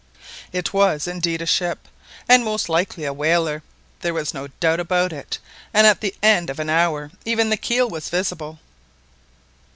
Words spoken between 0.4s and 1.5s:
It was indeed a